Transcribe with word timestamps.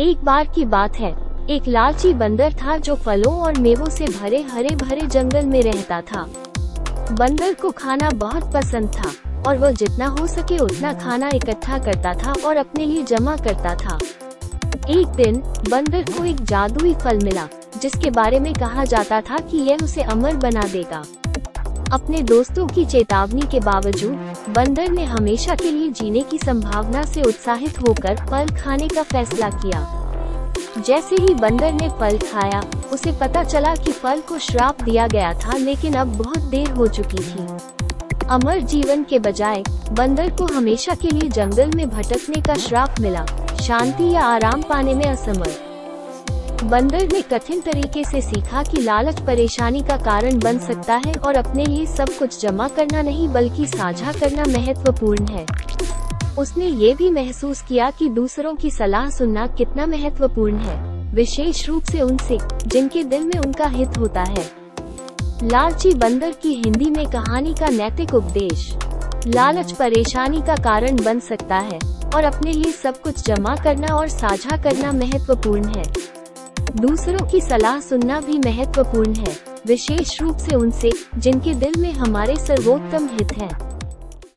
एक 0.00 0.18
बार 0.24 0.46
की 0.54 0.64
बात 0.64 0.96
है। 0.96 1.10
एक 1.50 1.66
लालची 1.68 2.12
बंदर 2.14 2.52
था 2.52 2.76
जो 2.76 2.94
फलों 2.96 3.32
और 3.34 3.58
मेवों 3.58 3.88
से 3.90 4.04
भरे 4.04 4.40
हरे 4.42 4.74
भरे 4.76 5.00
जंगल 5.06 5.46
में 5.46 5.60
रहता 5.62 6.00
था। 6.00 6.22
बंदर 7.12 7.54
को 7.54 7.70
खाना 7.70 8.10
बहुत 8.10 8.52
पसंद 8.54 8.88
था, 8.88 9.10
और 9.48 9.58
वो 9.58 9.70
जितना 9.70 10.06
हो 10.06 10.26
सके 10.26 10.58
उतना 10.58 10.92
खाना 10.92 11.30
इकट्ठा 11.34 11.78
करता 11.78 12.14
था 12.14 12.34
और 12.46 12.56
अपने 12.56 12.86
लिए 12.86 13.02
जमा 13.02 13.36
करता 13.36 13.74
था। 13.74 13.98
एक 14.90 15.06
दिन, 15.06 15.42
बंदर 15.70 16.02
को 16.02 16.24
एक 16.24 16.44
जादुई 16.44 16.94
फल 16.94 17.18
मिला, 17.18 17.48
जिसके 17.82 18.10
बारे 18.10 18.40
में 18.40 18.52
कहा 18.54 18.84
जाता 18.84 19.20
था 19.20 19.38
कि 19.38 19.58
यह 19.58 19.84
उसे 19.84 20.02
अमर 20.02 20.36
बना 20.36 20.62
देगा। 20.62 21.04
अपने 21.92 22.22
दोस्तों 22.22 22.66
की 22.66 22.84
चेतावनी 22.84 23.42
के 23.42 23.60
बावजूद, 23.60 24.34
बंदर 24.48 24.88
ने 24.88 25.04
हमेशा 25.04 25.54
के 25.54 25.70
लिए 25.70 25.88
जीने 25.88 26.20
की 26.20 26.38
संभावना 26.38 27.02
से 27.02 27.22
उत्साहित 27.22 27.78
होकर 27.78 28.16
फल 28.16 28.48
खाने 28.56 28.88
का 28.88 29.02
फैसला 29.02 29.50
किया। 29.50 29.80
जैसे 30.86 31.16
ही 31.16 31.34
बंदर 31.34 31.72
ने 31.72 31.88
फल 31.88 32.18
खाया, 32.18 32.62
उसे 32.92 33.12
पता 33.12 33.44
चला 33.44 33.74
कि 33.74 33.92
फल 33.92 34.20
को 34.20 34.38
श्राप 34.38 34.82
दिया 34.82 35.06
गया 35.06 35.32
था, 35.34 35.56
लेकिन 35.56 35.94
अब 35.94 36.06
बहुत 36.06 36.38
देर 36.38 36.70
हो 36.70 36.86
चुकी 36.86 37.18
थी। 37.18 37.46
अमर 38.28 38.60
जीवन 38.60 39.04
के 39.04 39.18
बजाय, 39.18 39.62
बंदर 39.92 40.30
को 40.30 40.44
हमेशा 40.44 40.94
के 40.94 41.08
लिए 41.08 41.30
जंगल 41.30 41.70
में 41.74 41.90
भटकने 41.90 42.42
का 42.42 42.54
श्राप 42.54 42.94
मिला। 43.00 43.26
शांति 43.62 44.10
या 44.10 44.20
आराम 44.20 44.62
पाने 44.62 44.94
में 44.94 45.06
असमर्थ। 45.06 45.69
बंदर 46.62 47.06
ने 47.12 47.20
कठिन 47.22 47.60
तरीके 47.60 48.02
से 48.04 48.20
सीखा 48.20 48.62
कि 48.62 48.80
लालच 48.82 49.20
परेशानी 49.20 49.80
का 49.80 49.96
कारण 49.96 50.38
बन 50.38 50.58
सकता 50.58 50.94
है 50.96 51.12
और 51.16 51.36
अपने 51.36 51.64
लिए 51.64 51.86
सब 51.86 52.08
कुछ 52.18 52.40
जमा 52.40 52.66
करना 52.68 53.02
नहीं 53.02 53.28
बल्कि 53.28 53.66
साझा 53.66 54.12
करना 54.12 54.44
महत्वपूर्ण 54.48 55.26
है। 55.26 55.46
उसने 56.38 56.66
ये 56.66 56.92
भी 56.94 57.10
महसूस 57.10 57.62
किया 57.62 57.90
कि 57.90 58.08
दूसरों 58.08 58.54
की 58.54 58.70
सलाह 58.70 59.08
सुनना 59.10 59.46
कितना 59.48 59.86
महत्वपूर्ण 59.86 60.56
है, 60.56 61.14
विशेष 61.14 61.66
रूप 61.68 61.84
से 61.84 62.00
उनसे, 62.00 62.38
जिनके 62.66 63.04
दिल 63.04 63.24
में 63.24 63.38
उनका 63.38 63.66
हित 63.68 63.98
होता 63.98 64.22
है। 64.22 64.44
लालची 65.42 65.94
बंदर 65.94 66.34
की 66.42 66.54
हिंदी 66.54 66.90
में 66.90 67.04
कहानी 67.06 67.54
का 67.54 67.68
नैतिक 67.68 68.14
उपदेश, 68.14 68.70
लालच 69.26 69.72
परेशानी 69.72 70.42
का 70.42 70.56
कारण 70.56 71.02
बन 71.04 71.20
सकता 71.20 71.56
है, 71.56 71.78
और 72.14 72.24
अपने 72.24 72.52
लिए 72.52 72.72
सब 72.72 73.00
कुछ 73.00 73.26
जमा 73.26 73.56
करना 73.56 73.94
और 73.94 74.08
साझा 74.08 74.62
करना 74.62 74.92
महत्वपूर्ण 74.92 75.68
है। 75.68 76.19
दूसरों 76.76 77.30
की 77.30 77.40
सलाह 77.40 77.80
सुनना 77.80 78.20
भी 78.20 78.38
महत्वपूर्ण 78.38 79.14
है, 79.14 79.36
विशेष 79.66 80.22
रूप 80.22 80.36
से 80.36 80.54
उनसे, 80.54 80.90
जिनके 81.18 81.54
दिल 81.54 81.72
में 81.78 81.92
हमारे 81.92 82.36
सर्वोत्तम 82.36 83.06
हित 83.06 83.32
है। 83.32 83.69